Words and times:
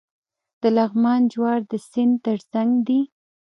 د 0.61 0.63
لغمان 0.77 1.21
جوار 1.33 1.59
د 1.71 1.73
سیند 1.89 2.15
ترڅنګ 2.25 2.71
دي. 2.87 2.99